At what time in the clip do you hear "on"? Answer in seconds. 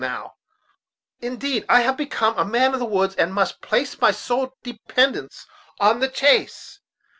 5.79-5.99